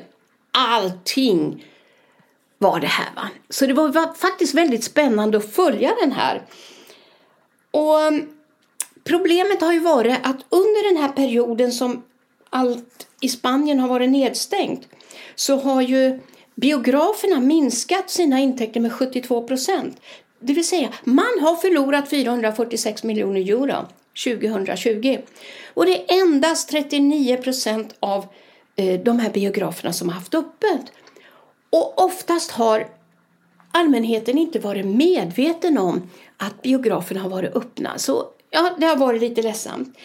Allting 0.53 1.65
var 2.59 2.81
det 2.81 2.87
här. 2.87 3.09
Va? 3.17 3.29
Så 3.49 3.67
det 3.67 3.73
var, 3.73 3.89
var 3.89 4.15
faktiskt 4.15 4.55
väldigt 4.55 4.85
spännande 4.85 5.39
att 5.39 5.55
följa 5.55 5.95
den 6.01 6.13
här. 6.13 6.43
Och 7.71 8.13
Problemet 9.05 9.61
har 9.61 9.73
ju 9.73 9.81
varit 9.81 10.17
att 10.23 10.47
under 10.49 10.93
den 10.93 11.03
här 11.03 11.09
perioden 11.09 11.73
som 11.73 12.03
allt 12.51 13.07
i 13.21 13.29
Spanien 13.29 13.79
har 13.79 13.89
varit 13.89 14.11
nedstängt 14.11 14.89
så 15.35 15.57
har 15.57 15.83
ju 15.83 16.21
biograferna 16.55 17.41
minskat 17.41 18.11
sina 18.11 18.41
intäkter 18.41 18.81
med 18.81 18.93
72 18.93 19.47
procent. 19.47 20.01
Det 20.41 20.53
vill 20.53 20.67
säga, 20.67 20.89
man 21.05 21.39
har 21.41 21.57
förlorat 21.57 22.11
446 22.11 23.03
miljoner 23.05 23.41
euro 23.41 23.89
2020. 24.25 25.19
Och 25.75 25.87
det 25.87 26.13
är 26.13 26.23
endast 26.23 26.69
39 26.69 27.37
procent 27.37 27.95
av 28.01 28.27
eh, 28.77 29.01
de 29.01 29.19
här 29.19 29.31
biograferna 29.31 29.93
som 29.93 30.09
har 30.09 30.15
haft 30.15 30.35
öppet. 30.35 30.81
Och 31.71 32.05
oftast 32.05 32.51
har 32.51 32.89
allmänheten 33.73 34.39
inte 34.39 34.59
varit 34.59 34.87
medveten 34.87 35.79
om 35.79 36.11
att 36.37 36.63
biograferna 36.63 37.21
har 37.21 37.31
varit 37.31 37.57
öppna. 37.57 37.99
Så 37.99 38.27
ja, 38.51 38.75
det 38.79 38.87
har 38.87 38.97
varit 38.97 39.21
lite 39.21 39.43
ledsamt. 39.43 39.99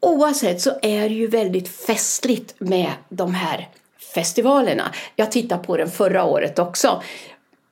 Oavsett 0.00 0.60
så 0.60 0.70
är 0.82 1.08
det 1.08 1.14
ju 1.14 1.26
väldigt 1.26 1.68
festligt 1.68 2.54
med 2.58 2.92
de 3.08 3.34
här 3.34 3.68
festivalerna. 4.14 4.94
Jag 5.16 5.32
tittade 5.32 5.64
på 5.64 5.76
den 5.76 5.90
förra 5.90 6.24
året 6.24 6.58
också. 6.58 7.02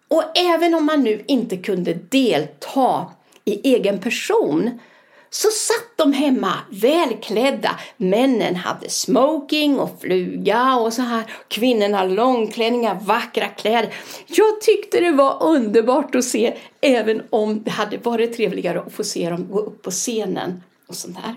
Och 0.08 0.38
även 0.38 0.74
om 0.74 0.86
man 0.86 1.02
nu 1.02 1.24
inte 1.26 1.56
kunde 1.56 1.94
delta 1.94 3.06
i 3.44 3.74
egen 3.74 3.98
person 3.98 4.80
så 5.30 5.48
satt 5.48 5.96
de 5.96 6.12
hemma 6.12 6.52
välklädda. 6.70 7.80
Männen 7.96 8.56
hade 8.56 8.88
smoking 8.88 9.78
och 9.78 10.00
fluga 10.00 10.76
och 10.76 10.92
så 10.92 11.02
här. 11.02 11.24
Kvinnorna 11.48 12.04
långklänningar, 12.04 12.98
vackra 13.00 13.48
kläder. 13.48 13.94
Jag 14.26 14.60
tyckte 14.60 15.00
det 15.00 15.12
var 15.12 15.42
underbart 15.42 16.14
att 16.14 16.24
se, 16.24 16.56
även 16.80 17.22
om 17.30 17.62
det 17.62 17.70
hade 17.70 17.98
varit 17.98 18.36
trevligare 18.36 18.80
att 18.80 18.92
få 18.92 19.04
se 19.04 19.30
dem 19.30 19.48
gå 19.50 19.58
upp 19.58 19.82
på 19.82 19.90
scenen 19.90 20.62
och 20.86 20.94
sånt 20.94 21.16
där. 21.16 21.34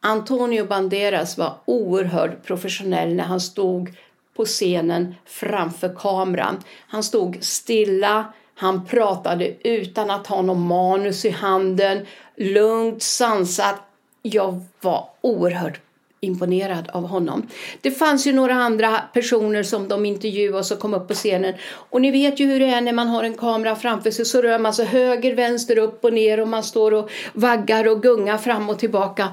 Antonio 0.00 0.66
Banderas 0.66 1.38
var 1.38 1.54
oerhört 1.64 2.46
professionell 2.46 3.14
när 3.14 3.24
han 3.24 3.40
stod 3.40 3.96
på 4.36 4.44
scenen 4.44 5.14
framför 5.24 5.94
kameran. 5.94 6.62
Han 6.88 7.02
stod 7.02 7.44
stilla, 7.44 8.32
han 8.54 8.86
pratade 8.86 9.68
utan 9.68 10.10
att 10.10 10.26
ha 10.26 10.42
någon 10.42 10.66
manus 10.66 11.24
i 11.24 11.30
handen, 11.30 12.06
lugnt, 12.36 13.02
sansat. 13.02 13.76
Jag 14.22 14.60
var 14.80 15.08
oerhört 15.20 15.80
imponerad 16.20 16.90
av 16.92 17.06
honom. 17.06 17.48
Det 17.80 17.90
fanns 17.90 18.26
ju 18.26 18.32
några 18.32 18.54
andra 18.54 19.00
personer 19.12 19.62
som 19.62 19.88
de 19.88 20.04
intervjuade 20.04 20.58
och 20.58 20.66
som 20.66 20.76
kom 20.76 20.94
upp 20.94 21.08
på 21.08 21.14
scenen. 21.14 21.54
Och 21.90 22.00
ni 22.00 22.10
vet 22.10 22.40
ju 22.40 22.46
hur 22.46 22.60
det 22.60 22.66
är 22.66 22.80
när 22.80 22.92
man 22.92 23.08
har 23.08 23.24
en 23.24 23.34
kamera 23.34 23.76
framför 23.76 24.10
sig 24.10 24.24
så 24.24 24.42
rör 24.42 24.58
man 24.58 24.74
sig 24.74 24.86
höger, 24.86 25.34
vänster, 25.34 25.78
upp 25.78 26.04
och 26.04 26.12
ner 26.12 26.40
och 26.40 26.48
man 26.48 26.62
står 26.62 26.94
och 26.94 27.10
vaggar 27.32 27.88
och 27.88 28.02
gungar 28.02 28.38
fram 28.38 28.70
och 28.70 28.78
tillbaka 28.78 29.28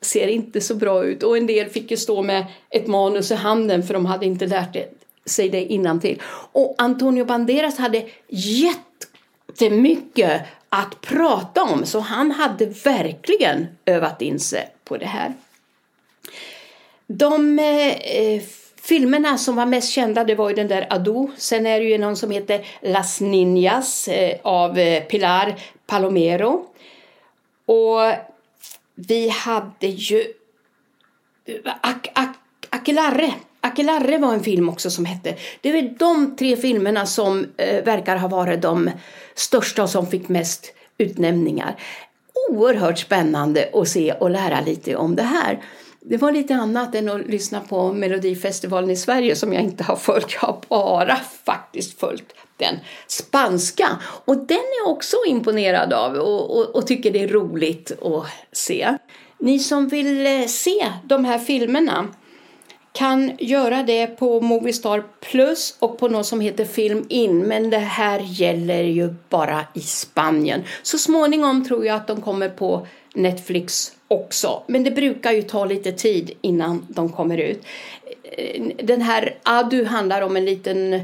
ser 0.00 0.26
inte 0.28 0.60
så 0.60 0.74
bra 0.74 1.04
ut. 1.04 1.22
Och 1.22 1.36
en 1.36 1.46
del 1.46 1.68
fick 1.68 1.90
ju 1.90 1.96
stå 1.96 2.22
med 2.22 2.46
ett 2.70 2.86
manus 2.86 3.30
i 3.30 3.34
handen 3.34 3.82
för 3.82 3.94
de 3.94 4.06
hade 4.06 4.26
inte 4.26 4.46
lärt 4.46 4.72
det 4.72 4.88
sig 5.26 5.48
det 5.48 5.64
innan 5.64 6.00
till. 6.00 6.22
Och 6.52 6.74
Antonio 6.78 7.24
Banderas 7.24 7.78
hade 7.78 8.06
jättemycket 8.28 10.42
att 10.68 11.00
prata 11.00 11.62
om 11.62 11.86
så 11.86 12.00
han 12.00 12.30
hade 12.30 12.66
verkligen 12.66 13.66
övat 13.86 14.22
in 14.22 14.40
sig 14.40 14.68
på 14.84 14.96
det 14.96 15.06
här. 15.06 15.32
De 17.06 17.58
eh, 17.58 18.42
filmerna 18.82 19.38
som 19.38 19.56
var 19.56 19.66
mest 19.66 19.90
kända 19.90 20.24
det 20.24 20.34
var 20.34 20.48
ju 20.48 20.54
den 20.54 20.68
där 20.68 20.86
Ado. 20.90 21.30
Sen 21.36 21.66
är 21.66 21.80
det 21.80 21.86
ju 21.86 21.98
någon 21.98 22.16
som 22.16 22.30
heter 22.30 22.66
Las 22.80 23.20
Niñas 23.20 24.08
eh, 24.08 24.38
av 24.42 24.78
eh, 24.78 25.02
Pilar 25.02 25.54
Palomero. 25.86 26.66
Och 27.66 28.12
vi 28.94 29.28
hade 29.28 29.86
ju 29.86 30.20
eh, 31.44 31.72
Ak 31.80 32.08
Ak 32.14 32.36
Aquelarre. 32.70 33.34
Aquelarre 33.64 34.18
var 34.18 34.34
en 34.34 34.42
film 34.42 34.68
också 34.68 34.90
som 34.90 35.04
hette. 35.04 35.34
Det 35.60 35.68
är 35.68 35.94
de 35.98 36.36
tre 36.36 36.56
filmerna 36.56 37.06
som 37.06 37.46
eh, 37.56 37.84
verkar 37.84 38.16
ha 38.16 38.28
varit 38.28 38.62
de 38.62 38.90
största 39.34 39.82
och 39.82 39.90
som 39.90 40.06
fick 40.06 40.28
mest 40.28 40.74
utnämningar. 40.98 41.76
Oerhört 42.50 42.98
spännande 42.98 43.70
att 43.72 43.88
se 43.88 44.12
och 44.12 44.30
lära 44.30 44.60
lite 44.60 44.96
om 44.96 45.16
det 45.16 45.22
här. 45.22 45.62
Det 46.00 46.16
var 46.16 46.32
lite 46.32 46.54
annat 46.54 46.94
än 46.94 47.08
att 47.08 47.26
lyssna 47.26 47.60
på 47.60 47.92
Melodifestivalen 47.92 48.90
i 48.90 48.96
Sverige 48.96 49.36
som 49.36 49.52
jag 49.52 49.62
inte 49.62 49.84
har 49.84 49.96
följt. 49.96 50.32
Jag 50.32 50.40
har 50.40 50.60
bara 50.68 51.16
faktiskt 51.44 52.00
följt 52.00 52.34
den 52.56 52.78
spanska. 53.06 53.88
Och 54.24 54.36
den 54.36 54.56
är 54.56 54.84
jag 54.84 54.92
också 54.92 55.16
imponerad 55.26 55.92
av 55.92 56.14
och, 56.14 56.58
och, 56.58 56.76
och 56.76 56.86
tycker 56.86 57.10
det 57.10 57.22
är 57.22 57.28
roligt 57.28 57.92
att 58.02 58.26
se. 58.52 58.96
Ni 59.38 59.58
som 59.58 59.88
vill 59.88 60.26
eh, 60.26 60.46
se 60.46 60.92
de 61.04 61.24
här 61.24 61.38
filmerna 61.38 62.08
kan 62.92 63.32
göra 63.38 63.82
det 63.82 64.06
på 64.06 64.40
Movistar 64.40 65.04
Plus 65.20 65.76
och 65.78 65.98
på 65.98 66.08
något 66.08 66.26
som 66.26 66.40
heter 66.40 66.64
Film 66.64 67.06
In. 67.08 67.38
Men 67.38 67.70
det 67.70 67.78
här 67.78 68.20
gäller 68.20 68.82
ju 68.82 69.14
bara 69.28 69.64
i 69.74 69.80
Spanien. 69.80 70.62
Så 70.82 70.98
småningom 70.98 71.64
tror 71.64 71.86
jag 71.86 71.96
att 71.96 72.06
de 72.06 72.20
kommer 72.20 72.48
på 72.48 72.86
Netflix 73.14 73.92
också. 74.08 74.62
Men 74.66 74.84
det 74.84 74.90
brukar 74.90 75.32
ju 75.32 75.42
ta 75.42 75.64
lite 75.64 75.92
tid 75.92 76.30
innan 76.40 76.86
de 76.88 77.08
kommer 77.08 77.38
ut. 77.38 77.62
Den 78.82 79.02
här 79.02 79.38
Adu 79.42 79.84
handlar 79.84 80.22
om 80.22 80.36
en 80.36 80.44
liten 80.44 81.00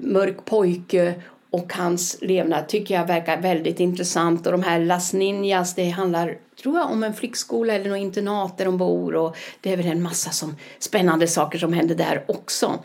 mörk 0.00 0.44
pojke 0.44 1.14
och 1.50 1.72
hans 1.72 2.18
levnad 2.20 2.68
tycker 2.68 2.94
jag 2.94 3.06
verkar 3.06 3.40
väldigt 3.40 3.80
intressant. 3.80 4.46
Och 4.46 4.52
de 4.52 4.62
här 4.62 4.78
Las 4.78 5.12
Ninjas, 5.12 5.74
det 5.74 5.88
handlar 5.88 6.36
tror 6.62 6.78
jag 6.78 6.90
om 6.90 7.02
en 7.02 7.14
flickskola 7.14 7.74
eller 7.74 7.90
något 7.90 7.98
internat 7.98 8.58
där 8.58 8.64
de 8.64 8.78
bor 8.78 9.14
och 9.14 9.36
det 9.60 9.72
är 9.72 9.76
väl 9.76 9.86
en 9.86 10.02
massa 10.02 10.30
som, 10.30 10.56
spännande 10.78 11.28
saker 11.28 11.58
som 11.58 11.72
händer 11.72 11.94
där 11.94 12.24
också. 12.28 12.78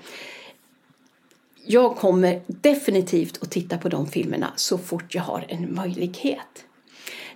Jag 1.66 1.96
kommer 1.96 2.42
definitivt 2.48 3.44
att 3.44 3.52
titta 3.52 3.78
på 3.78 3.90
de 3.90 4.08
filmerna 4.08 4.54
så 4.56 4.78
fort 4.78 5.16
jag 5.16 5.22
har 5.22 5.46
en 5.48 5.76
möjlighet. 5.76 6.66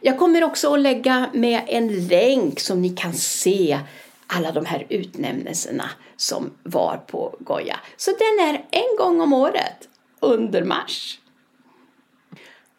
Jag 0.02 0.20
kommer 0.20 0.44
också 0.44 0.74
att 0.74 0.80
lägga 0.80 1.30
med 1.34 1.62
en 1.68 2.08
länk 2.08 2.60
som 2.60 2.82
ni 2.82 2.90
kan 2.90 3.14
se 3.14 3.80
alla 4.28 4.52
de 4.52 4.66
här 4.66 4.86
utnämnelserna 4.90 5.90
som 6.18 6.52
var 6.64 6.98
på 6.98 7.36
Goya. 7.40 7.80
Så 7.98 8.12
den 8.12 8.48
är 8.48 8.66
en 8.72 8.98
gång 8.98 9.22
om 9.22 9.34
året 9.34 9.90
under 10.20 10.64
mars. 10.64 11.20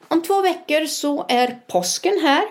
Om 0.09 0.23
två 0.23 0.43
veckor 0.43 0.87
så 0.87 1.27
är 1.29 1.61
påsken 1.67 2.21
här 2.23 2.45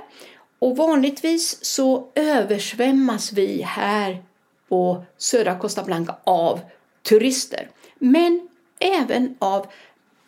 och 0.66 0.78
vanligtvis 0.78 1.66
så 1.66 2.08
översvämmas 2.16 3.34
vi 3.34 3.62
här 3.62 4.24
på 4.70 5.04
södra 5.18 5.60
Costa 5.60 5.84
Blanca 5.84 6.16
av 6.24 6.60
turister. 7.10 7.70
Men 8.00 8.48
även 8.80 9.36
av 9.40 9.68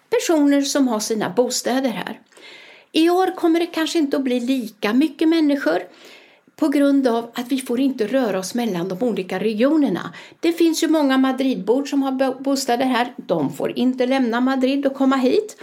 personer 0.10 0.62
som 0.62 0.88
har 0.88 1.00
sina 1.00 1.29
bostäder 1.29 1.89
här. 1.89 2.20
I 2.91 3.10
år 3.10 3.36
kommer 3.36 3.60
det 3.60 3.65
kanske 3.65 4.00
inte 4.00 4.17
att 4.17 4.24
bli 4.24 4.39
lika 4.39 4.94
mycket 4.94 5.27
människor 5.27 5.79
på 6.56 6.67
grund 6.67 7.08
av 7.08 7.32
att 7.34 7.51
vi 7.51 7.62
får 7.62 7.79
inte 7.79 8.08
röra 8.08 8.39
oss 8.39 8.53
mellan 8.53 8.88
de 8.89 9.03
olika 9.03 9.39
regionerna. 9.39 10.13
Det 10.39 10.53
finns 10.53 10.84
ju 10.84 10.88
många 10.88 11.17
Madridbor 11.17 11.86
som 11.86 12.03
har 12.03 12.41
bostäder 12.41 12.86
här. 12.86 13.13
De 13.17 13.53
får 13.53 13.77
inte 13.77 14.06
lämna 14.06 14.41
Madrid 14.41 14.86
och 14.86 14.94
komma 14.94 15.15
hit. 15.15 15.58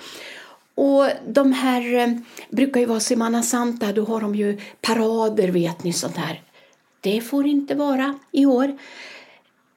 Och 0.74 1.06
de 1.26 1.52
här 1.52 1.94
eh, 1.94 2.08
brukar 2.50 2.80
ju 2.80 2.86
vara 2.86 3.00
Semana 3.00 3.42
Santa, 3.42 3.92
då 3.92 4.04
har 4.04 4.20
de 4.20 4.34
ju 4.34 4.60
parader 4.80 5.48
vet 5.48 5.84
ni 5.84 5.92
sånt 5.92 6.16
här. 6.16 6.42
Det 7.00 7.20
får 7.20 7.46
inte 7.46 7.74
vara 7.74 8.18
i 8.32 8.46
år. 8.46 8.78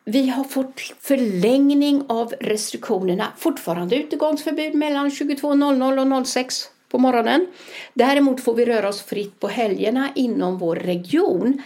Vi 0.06 0.30
har 0.30 0.44
fått 0.44 0.80
förlängning 1.00 2.04
av 2.10 2.34
restriktionerna. 2.40 3.28
Fortfarande 3.38 3.96
utegångsförbud 3.96 4.76
mellan 4.76 5.10
22.00 5.10 6.20
och 6.20 6.28
06 6.28 6.70
på 6.90 6.98
morgonen. 6.98 7.48
Däremot 7.94 8.44
får 8.44 8.54
vi 8.54 8.66
röra 8.66 8.90
oss 8.90 9.02
fritt 9.02 9.40
på 9.40 9.48
helgerna 9.48 10.10
inom 10.16 10.58
vår 10.58 10.76
region. 10.76 11.62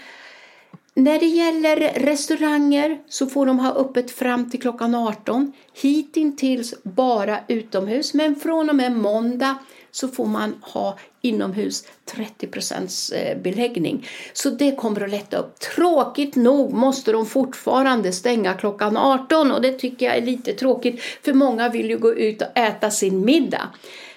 När 0.93 1.19
det 1.19 1.25
gäller 1.25 1.77
restauranger 1.99 2.99
så 3.09 3.27
får 3.27 3.45
de 3.45 3.59
ha 3.59 3.73
öppet 3.73 4.11
fram 4.11 4.49
till 4.49 4.61
klockan 4.61 4.95
18. 4.95 5.53
Hittills 5.81 6.83
bara 6.83 7.39
utomhus, 7.47 8.13
men 8.13 8.35
från 8.35 8.69
och 8.69 8.75
med 8.75 8.91
måndag 8.91 9.55
så 9.91 10.07
får 10.07 10.25
man 10.25 10.55
ha 10.61 10.99
inomhus 11.21 11.87
30 12.05 12.47
eh, 13.13 13.41
beläggning. 13.41 14.07
Så 14.33 14.49
det 14.49 14.75
kommer 14.75 15.03
att 15.03 15.09
lätta 15.09 15.37
upp. 15.37 15.59
Tråkigt 15.59 16.35
nog 16.35 16.73
måste 16.73 17.11
de 17.11 17.25
fortfarande 17.25 18.11
stänga 18.11 18.53
klockan 18.53 18.97
18 18.97 19.51
och 19.51 19.61
det 19.61 19.71
tycker 19.71 20.05
jag 20.05 20.17
är 20.17 20.21
lite 20.21 20.53
tråkigt 20.53 21.01
för 21.01 21.33
många 21.33 21.69
vill 21.69 21.89
ju 21.89 21.97
gå 21.97 22.13
ut 22.13 22.41
och 22.41 22.57
äta 22.57 22.91
sin 22.91 23.25
middag. 23.25 23.69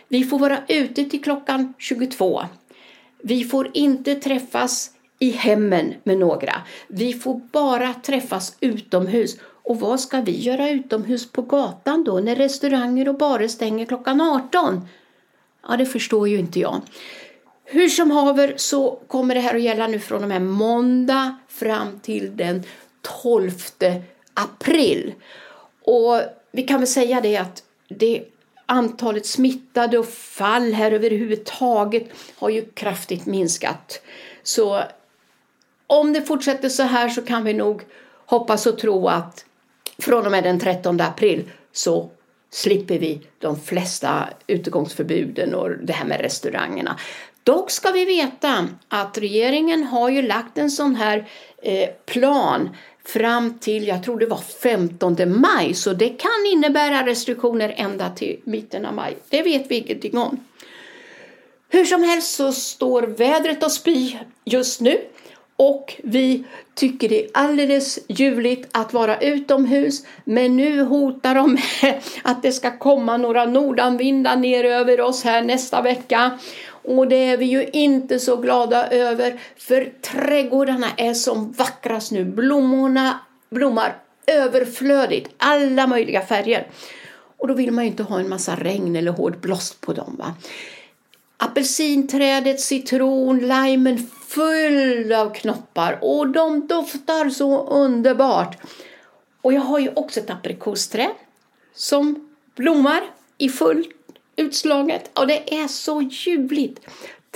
Vi 0.08 0.24
får 0.24 0.38
vara 0.38 0.58
ute 0.68 1.04
till 1.04 1.22
klockan 1.22 1.74
22. 1.78 2.42
Vi 3.22 3.44
får 3.44 3.70
inte 3.74 4.14
träffas 4.14 4.90
i 5.24 5.30
hemmen 5.30 5.94
med 6.04 6.18
några. 6.18 6.54
Vi 6.88 7.12
får 7.12 7.40
bara 7.52 7.94
träffas 7.94 8.56
utomhus. 8.60 9.36
Och 9.42 9.80
vad 9.80 10.00
ska 10.00 10.20
vi 10.20 10.40
göra 10.40 10.70
utomhus 10.70 11.32
på 11.32 11.42
gatan 11.42 12.04
då 12.04 12.18
när 12.18 12.36
restauranger 12.36 13.08
och 13.08 13.18
barer 13.18 13.48
stänger 13.48 13.86
klockan 13.86 14.20
18? 14.20 14.88
Ja, 15.68 15.76
det 15.76 15.86
förstår 15.86 16.28
ju 16.28 16.38
inte 16.38 16.60
jag. 16.60 16.80
Hur 17.64 17.88
som 17.88 18.10
haver 18.10 18.54
så 18.56 19.00
kommer 19.06 19.34
det 19.34 19.40
här 19.40 19.54
att 19.54 19.62
gälla 19.62 19.86
nu 19.86 19.98
från 19.98 20.22
och 20.22 20.28
med 20.28 20.42
måndag 20.42 21.38
fram 21.48 22.00
till 22.00 22.36
den 22.36 22.62
12 23.22 23.50
april. 24.34 25.14
Och 25.84 26.20
vi 26.52 26.62
kan 26.62 26.80
väl 26.80 26.86
säga 26.86 27.20
det 27.20 27.36
att 27.36 27.62
det 27.88 28.24
antalet 28.66 29.26
smittade 29.26 29.98
och 29.98 30.08
fall 30.08 30.72
här 30.72 30.92
överhuvudtaget 30.92 32.08
har 32.38 32.48
ju 32.48 32.64
kraftigt 32.64 33.26
minskat. 33.26 34.00
Så 34.42 34.82
om 35.86 36.12
det 36.12 36.22
fortsätter 36.22 36.68
så 36.68 36.82
här 36.82 37.08
så 37.08 37.22
kan 37.22 37.44
vi 37.44 37.52
nog 37.52 37.82
hoppas 38.26 38.66
och 38.66 38.78
tro 38.78 39.08
att 39.08 39.44
från 39.98 40.26
och 40.26 40.32
med 40.32 40.44
den 40.44 40.60
13 40.60 41.00
april 41.00 41.50
så 41.72 42.10
slipper 42.50 42.98
vi 42.98 43.20
de 43.38 43.60
flesta 43.60 44.28
utegångsförbuden 44.46 45.54
och 45.54 45.70
det 45.70 45.92
här 45.92 46.04
med 46.04 46.20
restaurangerna. 46.20 46.98
Dock 47.42 47.70
ska 47.70 47.90
vi 47.90 48.04
veta 48.04 48.68
att 48.88 49.18
regeringen 49.18 49.84
har 49.84 50.08
ju 50.08 50.22
lagt 50.22 50.58
en 50.58 50.70
sån 50.70 50.96
här 50.96 51.28
eh, 51.62 51.88
plan 52.06 52.76
fram 53.04 53.58
till, 53.58 53.88
jag 53.88 54.02
tror 54.02 54.18
det 54.18 54.26
var 54.26 54.40
15 54.62 55.40
maj, 55.40 55.74
så 55.74 55.92
det 55.92 56.08
kan 56.08 56.46
innebära 56.52 57.06
restriktioner 57.06 57.74
ända 57.76 58.10
till 58.10 58.40
mitten 58.44 58.86
av 58.86 58.94
maj. 58.94 59.16
Det 59.28 59.42
vet 59.42 59.70
vi 59.70 59.74
ingenting 59.74 60.18
om. 60.18 60.40
Hur 61.68 61.84
som 61.84 62.02
helst 62.02 62.34
så 62.34 62.52
står 62.52 63.02
vädret 63.02 63.64
och 63.64 63.72
spy 63.72 64.16
just 64.44 64.80
nu 64.80 65.00
och 65.56 65.94
vi 66.04 66.44
tycker 66.74 67.08
det 67.08 67.24
är 67.24 67.30
alldeles 67.34 67.98
ljuvligt 68.08 68.68
att 68.72 68.92
vara 68.92 69.18
utomhus. 69.18 70.06
Men 70.24 70.56
nu 70.56 70.82
hotar 70.82 71.34
de 71.34 71.52
med 71.52 72.00
att 72.22 72.42
det 72.42 72.52
ska 72.52 72.78
komma 72.78 73.16
några 73.16 73.44
nordanvindar 73.44 74.36
ner 74.36 74.64
över 74.64 75.00
oss 75.00 75.24
här 75.24 75.42
nästa 75.42 75.82
vecka. 75.82 76.38
Och 76.66 77.08
det 77.08 77.16
är 77.16 77.36
vi 77.36 77.44
ju 77.44 77.68
inte 77.72 78.18
så 78.18 78.36
glada 78.36 78.88
över 78.88 79.40
för 79.56 79.92
trädgårdarna 80.00 80.86
är 80.96 81.14
som 81.14 81.52
vackrast 81.52 82.12
nu. 82.12 82.24
Blommorna 82.24 83.20
blommar 83.50 83.96
överflödigt, 84.26 85.34
alla 85.36 85.86
möjliga 85.86 86.20
färger. 86.20 86.66
Och 87.36 87.48
då 87.48 87.54
vill 87.54 87.70
man 87.70 87.84
ju 87.84 87.90
inte 87.90 88.02
ha 88.02 88.20
en 88.20 88.28
massa 88.28 88.56
regn 88.56 88.96
eller 88.96 89.12
hård 89.12 89.40
blåst 89.40 89.80
på 89.80 89.92
dem. 89.92 90.16
Va? 90.18 90.34
Apelsinträdet, 91.36 92.60
citron, 92.60 93.38
limen 93.38 94.08
full 94.34 95.12
av 95.12 95.34
knoppar 95.34 95.98
och 96.02 96.28
de 96.28 96.66
doftar 96.66 97.30
så 97.30 97.66
underbart. 97.66 98.56
Och 99.42 99.52
jag 99.52 99.60
har 99.60 99.78
ju 99.78 99.92
också 99.94 100.20
ett 100.20 100.30
aprikosträd 100.30 101.10
som 101.74 102.28
blommar 102.56 103.02
i 103.38 103.48
full 103.48 103.84
utslaget 104.36 105.18
och 105.18 105.26
det 105.26 105.54
är 105.54 105.68
så 105.68 106.02
ljuvligt. 106.02 106.80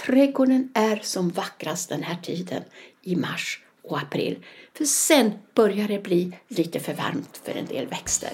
Trädgården 0.06 0.70
är 0.74 1.00
som 1.02 1.30
vackrast 1.30 1.88
den 1.88 2.02
här 2.02 2.16
tiden 2.22 2.62
i 3.02 3.16
mars 3.16 3.60
och 3.82 3.98
april. 3.98 4.44
För 4.74 4.84
sen 4.84 5.32
börjar 5.54 5.88
det 5.88 6.02
bli 6.02 6.32
lite 6.48 6.80
för 6.80 6.94
varmt 6.94 7.40
för 7.44 7.52
en 7.52 7.66
del 7.66 7.86
växter. 7.86 8.32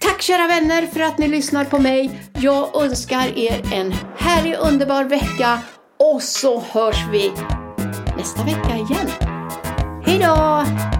Tack 0.00 0.22
kära 0.22 0.46
vänner 0.46 0.86
för 0.86 1.00
att 1.00 1.18
ni 1.18 1.28
lyssnar 1.28 1.64
på 1.64 1.78
mig. 1.78 2.10
Jag 2.34 2.82
önskar 2.84 3.38
er 3.38 3.72
en 3.72 3.92
härlig 4.16 4.56
underbar 4.58 5.04
vecka 5.04 5.62
och 6.10 6.22
så 6.22 6.60
hörs 6.60 7.06
vi 7.10 7.32
nästa 8.16 8.44
vecka 8.44 8.74
igen. 8.74 9.10
Hej 10.04 10.18
då! 10.18 10.99